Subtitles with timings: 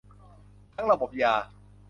[0.73, 1.33] ทั้งระบบยา